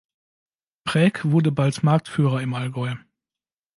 Präg 0.83 1.23
wurde 1.25 1.51
bald 1.51 1.83
Marktführer 1.83 2.41
im 2.41 2.55
Allgäu. 2.55 2.95